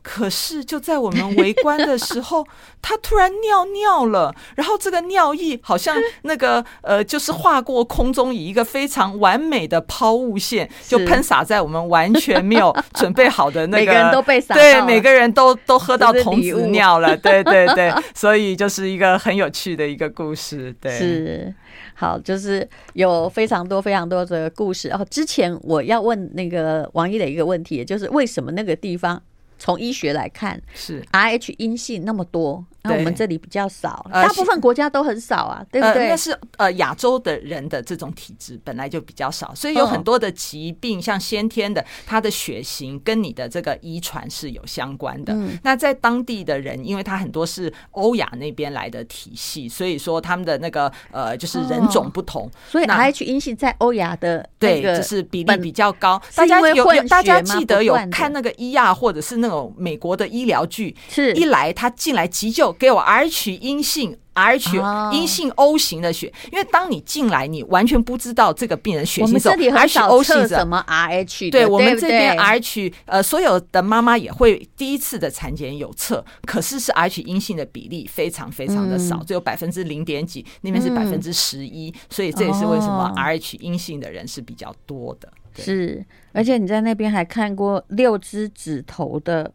[0.08, 2.46] 可是就在我们围观的时候，
[2.80, 21.54] 他突然尿尿了，然后这个尿意好像那个呃，就是划过空中，以一个非常完美的抛物线，就喷洒在我们完全没有准备好的那个，每个人都被洒，对，每个人都都喝到童子尿了，对对对，所以就是一个很有趣的一个故事，对，是。
[21.94, 24.86] 好，就是有非常多非常多的故事。
[24.86, 29.20] 然后之前我要问那个王一的一个问题，就是为什么那个地方？
[29.58, 32.64] 从医学来看，是 Rh 阴性那么多。
[32.88, 36.08] 那我们这里比较少，大部分国家都很少啊，对不对？
[36.08, 45.36] 那是呃亚洲的人的这种体质本来就比较少，所以有很多的疾病，像先天的，他的血型跟你的这个遗传是有相关的。
[45.64, 56.22] 那在当地的人，因为他很多是欧亚那边来的体系，所以说他们的那个呃就是人种不同，所以 Rh 阴性在欧亚的对就是比例比较高。
[56.36, 61.32] 大家有大家记得有看那个伊亚或者是那种美国的医疗剧，是。
[61.34, 62.72] 一来他进来急救。
[62.72, 85.32] 给我 Rh 阴性，Rh 阴性 O 型的血，因为当你进来，你完全不知道这个病人血型是 Rh O 型什么 Rh，对我们这边 Rh 呃，所有的妈妈也会第一次的产检有测，可是是 Rh 阴性的比例非常非常的少，只有百分之零点几，那边是百分之十一，所以这也是为什么 Rh 阴性的人是比较多的。
[85.62, 89.52] 是，而且你在那边还看过六只指头的。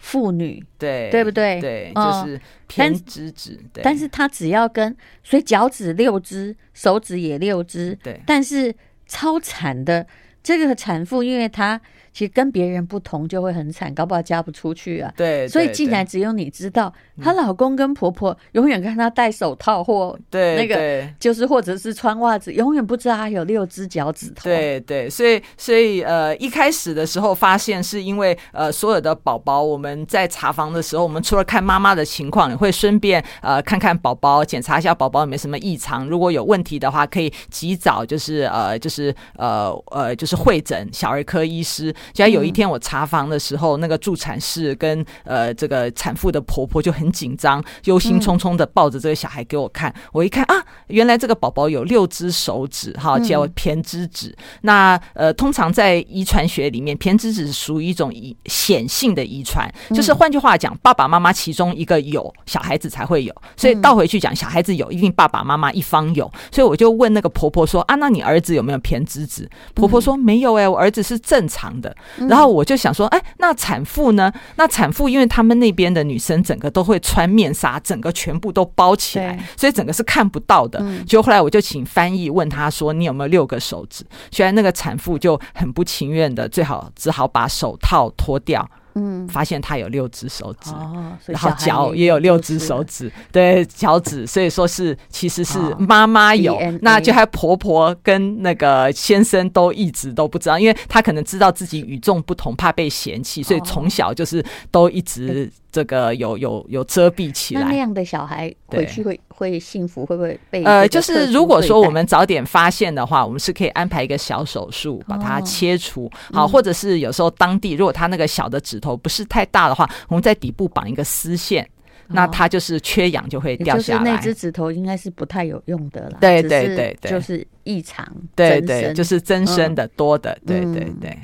[0.00, 1.60] 妇女对对不对？
[1.60, 3.58] 对，就是偏指指。
[3.72, 7.98] 对，但是她只要跟，所以脚趾六只，手指也六只。
[8.00, 8.72] 对，但是
[9.08, 10.06] 超惨的
[10.40, 11.80] 这个产妇，因为她
[12.18, 15.12] 其实跟别人不同就会很惨，搞不好嫁不出去啊。
[15.16, 24.42] 对，所以既然只有你知道，她老公跟婆婆永远看她戴手套或对那个，就是或者是穿袜子，永远不知道她有六只脚趾头。
[24.42, 36.08] 对对，所以所以呃，一开始的时候发现是因为呃，所有的宝宝我们在查房的时候，我们除了看妈妈的情况，也会顺便呃看看宝宝，检查一下宝宝有没有什么异常。
[36.08, 41.94] 如果有问题的话，可以及早就是呃就是呃呃就是会诊小儿科医师。
[42.12, 49.90] 就在有一天我查房的时候，嗯、那个助产士跟呃这个产妇的婆婆就很紧张，忧心忡忡的抱着这个小孩给我看。
[49.90, 50.54] 嗯、我一看啊，
[50.88, 54.28] 原来这个宝宝有六只手指，哈，叫胼胝指。
[54.28, 63.34] 嗯、那呃，通常在遗传学里面，胼胝指是属于一种遗显性的遗传，就是换句话讲，爸爸妈妈其中一个有，小孩子才会有。
[63.56, 66.30] 所以倒回去讲，小孩子有一定爸爸妈妈一方有。
[66.50, 69.48] 所以我就问那个婆婆说啊，那你儿子有没有胼胝指？
[69.74, 71.87] 婆婆说没有哎、欸，我儿子是正常的。
[72.28, 74.32] 然后我就想说，哎，那产妇呢？
[74.56, 80.82] 那产妇，因为他们那边的女生整个都会穿面纱，整个全部都包起来，所以整个是看不到的。
[81.06, 88.68] 就后来我就请翻译问他说：“你有没有六个手指？”虽然那个产妇就很不情愿的，最好只好把手套脱掉。
[88.98, 92.58] 嗯，发现他有六只手指，哦、然后脚也有六只。
[92.58, 105.50] 手指，对，脚趾，所以说是其实是妈妈有，哦、那就还婆婆跟那个先生都一直都不知道，因为他可能知道自己与众不同，怕被嫌弃，所以从小就是都一直。
[105.78, 121.64] 这个有有有遮蔽起来，那那样的小孩回去会会幸福，会不会被呃，就是如果说我们早点发现的话，我们是可以安排一个小手术把它切除，好，或者是有时候当地如果他那个小的指头不是太大的话，我们在底部绑一个丝线，
[122.08, 123.98] 那它就是缺氧就会掉下来。
[124.00, 131.16] 就是那只指头应该是不太有用的了，对对对对，就是异常，对对，就是增生的多的，对对对。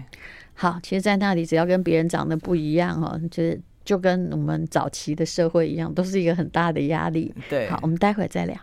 [0.55, 3.61] 好，其实，在那里只要跟别人长得不一样哦，就是。
[3.85, 7.35] 就跟我们早期的社会一样，都是一个很大的压力。
[7.51, 8.57] 对，好，我们待会儿再聊。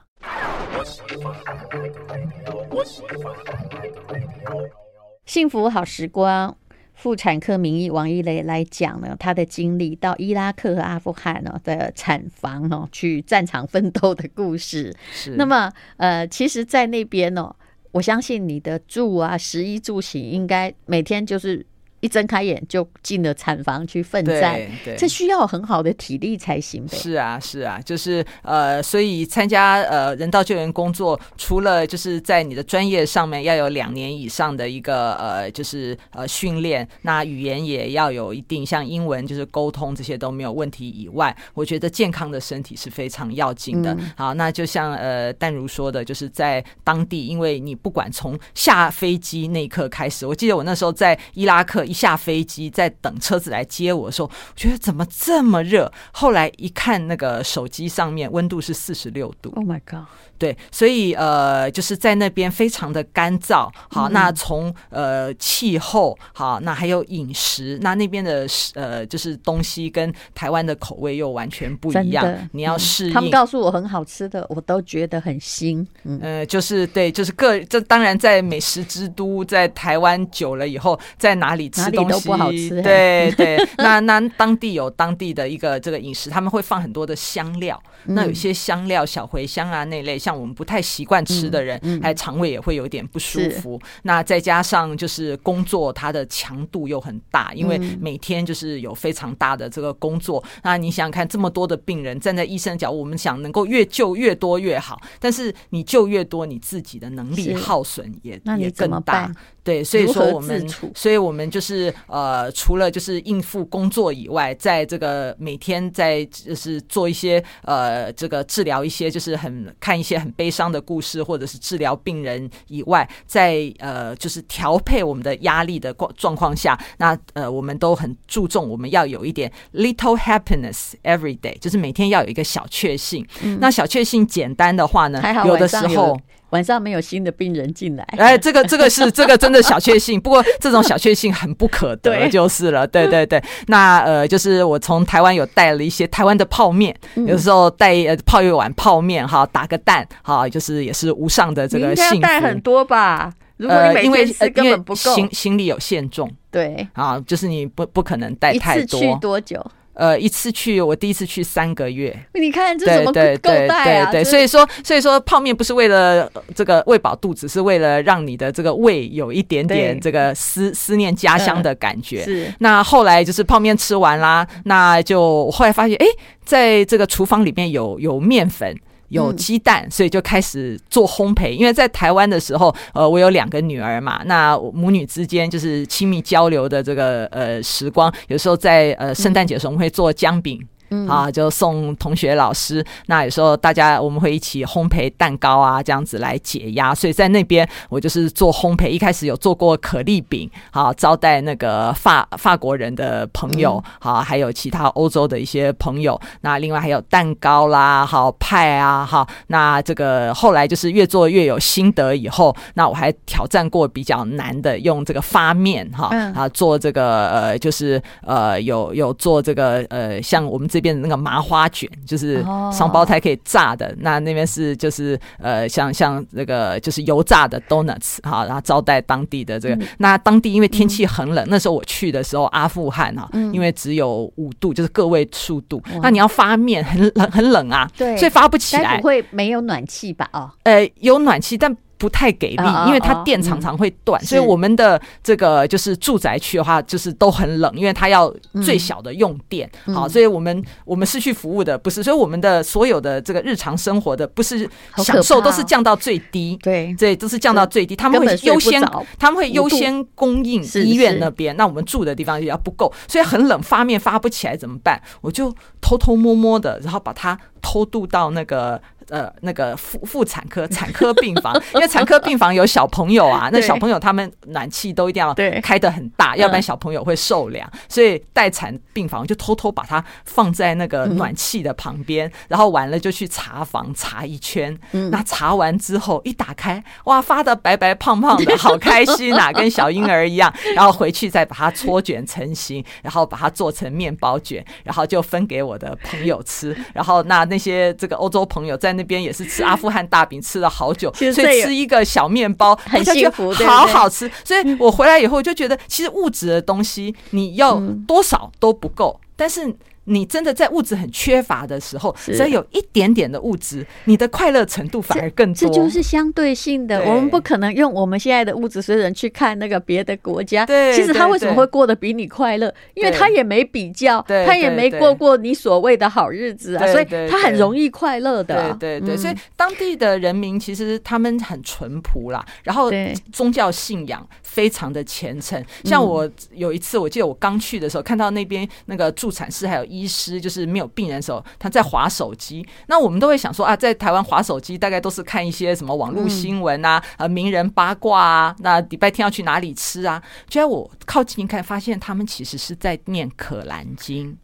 [5.26, 6.58] 幸福好时光，
[6.96, 14.94] 妇产科名医王一雷来讲呢，他的经历到伊拉克和阿富汗呢的产房哦，去战场奋斗的故事。
[15.12, 15.36] 是。
[15.36, 17.56] 那么，呃，其实，在那边哦，
[17.92, 21.66] 我相信你的住啊，食衣住行，应该每天就是。
[22.02, 24.60] 一睁开眼就进了产房去奋战，
[24.98, 26.98] 这需要很好的体力才行呗。
[26.98, 43.94] 是啊，是啊，就是呃，所以参加呃人道救援工作，除了就是在你的专业上面要有两年以上的一个呃，就是呃训练，那语言也要有一定，像英文就是沟通这些都没有问题以外，我觉得健康的身体是非常要紧的。
[43.94, 51.86] 嗯、好，那就像呃淡如说的，就是在当地，因为你不管从下飞机那一刻开始，我记得我那时候在伊拉克。
[51.92, 55.92] 一下飞机，在等车子来接我的时候，我觉得怎么这么热？
[56.14, 59.52] 后来一看那个手机上面温度是四十六度。
[59.58, 60.08] Oh my god！
[60.42, 63.70] 对，所以呃，就是在那边非常的干燥。
[63.92, 72.26] 好，嗯、那从呃气候好，那还有饮食，那那边的呃就是东西跟台湾的口味又完全不一样。
[72.26, 73.14] 的你要适应、嗯。
[73.14, 75.88] 他们告诉我很好吃的，我都觉得很新。
[76.06, 82.82] 嗯，呃、就是对，就是各这当然在美食之都，在台湾久了以后，在哪里吃东西都不好吃。
[82.82, 87.80] 对对， 那那当地有当地的一个这个饮食，他们会放很多的香料。
[88.06, 93.80] 嗯、那有些香料，小茴香啊那类，像我们不太习惯吃的人，嗯嗯、还肠胃也会有点不舒服。
[94.04, 100.44] 那再加上就是工作，它的强度又很大，因为每天就是有非常大的这个工作。
[100.46, 109.32] 嗯、那你想想看，这么多的病人站在医生的角度，我们想能够越救越多越好，但是你救越多，你自己的能力耗损也也更大。
[109.64, 133.28] 对，所以说我们，所以我们就是呃，除了就是应付工作以外，在这个每天在就是做一些呃，这个治疗一些就是很看一些很悲伤的故事，或者是治疗病人以外，在呃就是调配我们的压力的状状况下，那呃我们都很注重我们要有一点 little happiness every day，就是每天要有一个小确幸。
[133.42, 136.20] 嗯、那小确幸简单的话呢，有的时候。
[136.52, 143.42] 晚上没有新的病人进来，哎，这个这个是 这个真的小确幸，不过这种小确幸很不可得， 就是了，对对对。
[143.68, 152.22] 那呃，就是我从台湾有带了一些台湾的泡面，嗯、有时候带呃泡一碗泡面哈，打个蛋哈，就是也是无上的这个幸福。
[152.22, 153.34] 带很多吧？
[153.58, 158.82] 如果你每天吃根本不够，行行李有限重，对，啊，就是你不不可能带太多。
[158.82, 159.64] 一次去多久？
[159.94, 162.18] 呃，一次去，我第一次去三个月。
[162.34, 164.12] 你看这怎么够带啊？
[164.12, 172.24] 对，所以说，所以说泡面不是为了这个喂饱肚子，是为了让你的这个胃有一点点这个思思念家乡的感觉。
[172.24, 172.54] 是。
[172.60, 176.06] 那后来就是泡面吃完啦，那就后来发现，哎，
[176.46, 178.76] 在这个厨房里面有有面粉。
[179.12, 181.52] 有鸡蛋，所以就开始做烘焙。
[181.52, 190.60] 因为在台湾的时候，呃，我有两个女儿嘛，那母女之间就是亲密交流的这个呃时光，有时候在呃圣诞节的时候我们会做姜饼。
[190.92, 192.86] 嗯，啊，就送同学、老师。
[193.06, 196.94] 那有时候大家我们会一起烘焙蛋糕啊，这样子来解压。
[196.94, 206.20] 所以在那边我就是做烘焙，一开始有做过可丽饼，好招待那个法法国人的朋友，好还有其他欧洲的一些朋友。
[206.42, 212.14] 那另外还有蛋糕啦，好派啊，好那这个后来就是越做越有心得。
[212.14, 220.81] 以后那我还挑战过比较难的，用这个发面哈啊做这个呃就是呃有有做这个呃像我们这。
[220.82, 222.42] 变成那个麻花卷，就是
[222.74, 223.86] 双胞胎可以炸的。
[223.88, 223.96] Oh.
[224.00, 229.76] 那那边是就是呃，像像那个就是油炸的 donuts 哈，然后招待当地的这个。
[229.76, 235.82] 嗯、那当地因为天气很冷，嗯、那时候我去的时候，阿富汗哈，嗯、因为只有五度，就是个位数度。
[235.94, 238.98] 嗯、那你要发面，很冷很冷啊，对，所以发不起来。
[238.98, 240.28] 不会没有暖气吧？
[240.34, 241.76] 哦，呃，有暖气，但。
[242.02, 248.34] 不太给力，因为它电常常会断，所以我们的这个就是住宅区的话，就是都很冷，因为它要
[248.66, 249.70] 最小的用电。
[249.94, 256.58] 好，所以我们我们是去服务的，不是，所以我们的所有的这个日常生活的不是享受，都是降到最低。
[256.64, 257.96] 对，对，都是降到最低。
[257.96, 258.82] 他们会优先，
[259.20, 265.00] 他们会优先供应医院那边，那我们住的地方也要不够，所以很冷，发面发不起来怎么办？
[265.22, 268.82] 我就偷偷摸摸的，然后把它偷渡到那个。
[269.12, 277.70] 呃，那个妇妇产科产科病房， 因为产科病房有小朋友啊，那小朋友他们暖气都一定要开的很大，要不然小朋友会受凉。
[277.90, 284.80] 所以待产病房就偷偷把它放在那个暖气的旁边，然后完了就去查房查一圈。
[284.94, 290.54] 嗯那查完之后一打开，哇，发的白白胖胖的，好开心啊， 跟小婴儿一样。
[290.74, 296.74] 然后回去再把它搓卷成型，然后把它做成面包卷，然后就分给我的朋友吃。
[296.94, 299.01] 然后那那些这个欧洲朋友在那。
[299.02, 304.30] 那边也是吃阿富汗大饼，吃了好久，所以吃一个小面包很幸福，好好吃。
[304.44, 309.76] 所以我回来以后就觉得，其实物质的东西你要多少都不够，但是。
[310.12, 315.56] 你真的在物质很缺乏的时候，只要有一点点的物质，你的快乐程度反而更多。
[315.56, 320.66] 这就是相对性的，我们不可能用我们现在的物质水准去看那个别的国家。
[320.66, 322.74] 对，其实他为什么会过得比你快乐？
[322.94, 328.76] 因为他也没比较，他也没过过你所谓的好日子啊，所以他很容易快乐的。
[328.80, 332.92] 对对对，所以当地的人民其实他们很淳朴啦，然后
[333.32, 335.64] 宗教信仰非常的虔诚。
[335.84, 339.86] 像我有一次，我记得我刚去的时候，看到那边那个助产士还有。
[339.92, 342.66] 医师就是没有病人的时候，他在划手机。
[342.88, 348.56] 那我们都会想说啊，在台湾划手机，大概都是看一些什么网络新闻啊，呃，名人八卦啊。
[348.60, 350.22] 那礼拜天要去哪里吃啊？
[350.48, 354.38] 就在我靠近一看，发现他们其实是在念可兰经。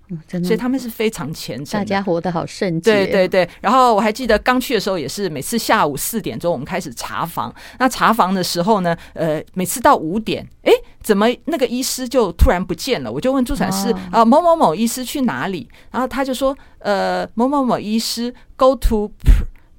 [0.44, 2.92] 所以他们是非常虔诚，大家活得好圣洁。
[2.92, 7.54] 对对对，然后我还记得刚去的时候也是，每次下午四点钟我们开始查房。
[7.78, 13.12] 那查房的时候呢，呃，每次到五点，哎，怎么那个医师就突然不见了？
[13.12, 15.68] 我就问助产师啊，某某某医师去哪里？
[15.92, 19.12] 然后他就说，呃，某某某医师 go to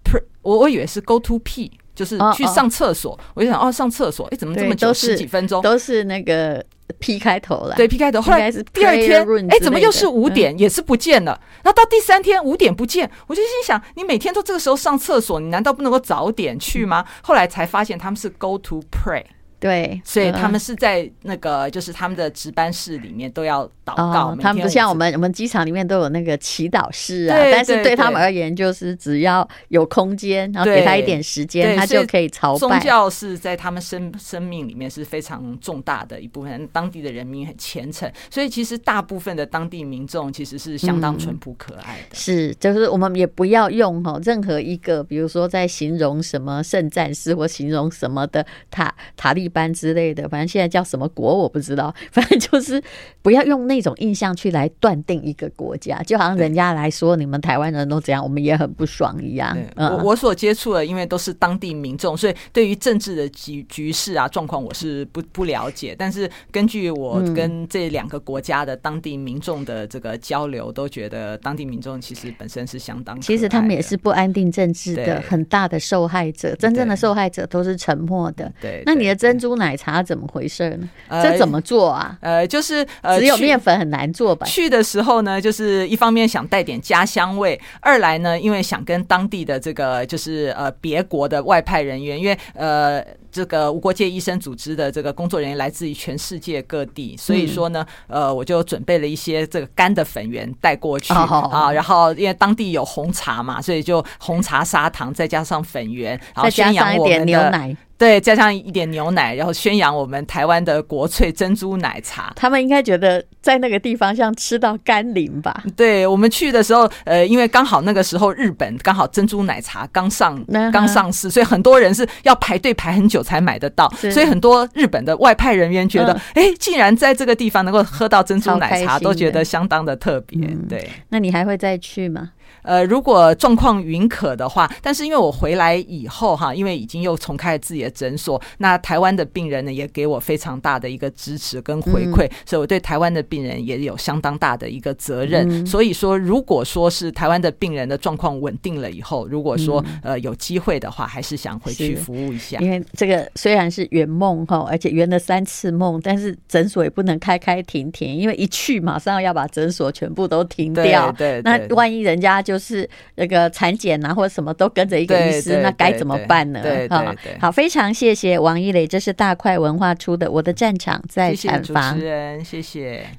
[0.05, 3.18] pr，我我以为是 go to p，就是去上厕所。
[3.35, 4.93] 我就想，哦，上厕所，哎，怎么这么久？
[4.93, 6.62] 十几分钟都是那个。
[6.99, 8.20] P 开头了，对 P 开头。
[8.20, 11.41] 后来是第二天，哎，怎么又是五点，也是不见了？
[11.62, 17.05] 然后到第三天五点不见，我就心想，你每天都这个时候上厕所，你难道不能够早点去吗？
[17.22, 19.24] 后来才发现他们是 Go to pray。
[19.61, 24.37] 对，所以他们是在那个，就是他们的值班室里面都要祷告。
[24.41, 27.37] 他们不像我们，我们机场里面都有那个祈祷室啊。
[27.37, 32.59] 但是对他们而言，就是只要有空间，然后给他一点时间，他就可以朝拜。
[32.59, 36.69] 宗教是在他们生生命里面是非常重大的一部分。
[36.73, 42.15] 当地的人民很虔诚，所以其实大部分的当地民众其实是相当淳朴可爱的。
[42.15, 52.83] 是，就是我们也不要用哈任何一个，比如说在形容什么圣战士或形容什么的塔塔利班之类的，反正现在叫什么国我不知道， 反正就是
[53.23, 59.57] 不要用那种印象去来断定一个国家，就好像人家来说你们台湾人都这样，我们也很不爽一样。
[59.77, 65.97] 我我所接触的，因为都是当地民众，所以对于政治的局局势啊状况，我是不不了解。
[65.99, 78.53] 但是根据我跟这两个国家的当地民众的这个交流，都觉得当地民众其实本身是相当，其实他们也是不安定政治的很大的受害者，真正的受害者都是沉默的。
[78.61, 79.38] 对，那你的真。
[79.39, 80.89] 珍珠奶茶怎么回事呢？
[81.22, 82.16] 这怎么做啊？
[82.20, 84.45] 呃，就是呃，只有面粉很难做吧？
[84.47, 93.05] 去的时候呢，就是一方面想带点家乡味，二来呢，因为想跟当地的这个就是呃别国的外派人员，因为呃。
[93.30, 107.76] 这个无国界医生组织的这个工作人员来自于全世界各地，所以说呢，呃，我就准备了一些这个干的粉圆带过去啊，然后因为当地有红茶嘛，所以就红茶砂糖再加上粉圆，然后宣扬我们的牛奶。
[107.99, 112.33] 对，加上一点牛奶，然后宣扬我们台湾的国粹珍珠奶茶。
[112.37, 115.65] 他们应该觉得在那个地方像吃到甘霖吧？
[115.77, 120.41] 对，我们去的时候，呃，因为刚好那个时候日本刚好珍珠奶茶刚上
[120.73, 123.89] 刚上市，所以很多人是要排队排很久才买得到。
[124.13, 130.39] 所以很多日本的外派人员觉得，哎、嗯，竟然在这个地方能够喝到珍珠奶茶，都觉得相当的特别。
[130.69, 132.31] 对、嗯，那你还会再去吗？
[132.63, 145.49] 呃，如果状况允可的话，但是因为我回来以后哈，因为已经又重开了自己的诊所，那台湾的病人呢也给我非常大的一个支持跟回馈，嗯、所以我对台湾的病人也有相当大的一个责任。
[145.49, 152.59] 嗯、所以说，如果说是台湾的病人的状况稳定了以后，如果说呃有机会的话，还是想回去服务一下。
[152.61, 161.11] 因为这个虽然是圆梦哈，而且圆了三次梦，但是诊所也不能开开停停，因为一去马上要把诊所全部都停掉。
[161.13, 166.62] 对，对，对，那万一人家就是那个产检啊，或者什么都跟着一个医师，那该怎么办呢？
[166.62, 171.93] 对对对，好，非常谢谢王一磊，这是大块文化出的《我的战场在产房》。
[171.95, 173.09] 主持人，谢谢。